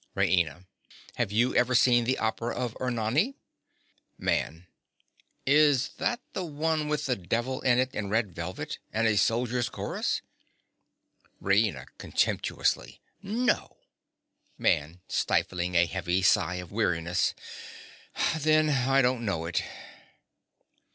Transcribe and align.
RAINA. 0.15 0.65
Have 1.17 1.31
you 1.31 1.55
ever 1.55 1.75
seen 1.75 2.05
the 2.05 2.17
opera 2.17 2.55
of 2.55 2.75
Ernani? 2.81 3.35
MAN. 4.17 4.65
Is 5.45 5.89
that 5.99 6.19
the 6.33 6.43
one 6.43 6.87
with 6.87 7.05
the 7.05 7.15
devil 7.15 7.61
in 7.61 7.77
it 7.77 7.93
in 7.93 8.09
red 8.09 8.33
velvet, 8.33 8.79
and 8.91 9.05
a 9.05 9.15
soldier's 9.15 9.69
chorus? 9.69 10.23
RAINA. 11.39 11.85
(contemptuously). 11.99 12.99
No! 13.21 13.77
MAN. 14.57 15.01
(stifling 15.07 15.75
a 15.75 15.85
heavy 15.85 16.23
sigh 16.23 16.55
of 16.55 16.71
weariness). 16.71 17.35
Then 18.39 18.71
I 18.71 19.03
don't 19.03 19.23
know 19.23 19.45
it. 19.45 19.61